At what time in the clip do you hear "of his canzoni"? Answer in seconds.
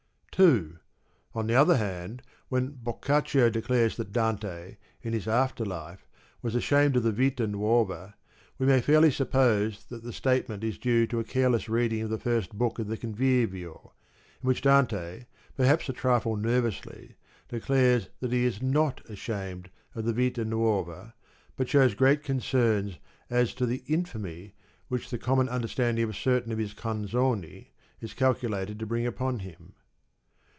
26.51-27.67